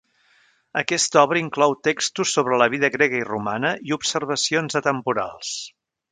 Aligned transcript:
Aquesta 0.79 1.19
obra 1.23 1.41
inclou 1.41 1.75
textos 1.87 2.31
sobre 2.37 2.59
la 2.61 2.67
vida 2.75 2.89
grega 2.95 3.19
i 3.19 3.27
romana 3.27 3.73
i 3.91 3.95
observacions 3.97 4.79
atemporals. 4.81 5.53